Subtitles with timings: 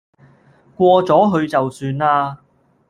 [0.75, 2.39] 過咗去就算啦